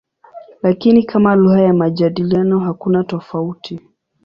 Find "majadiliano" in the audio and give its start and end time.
1.73-2.59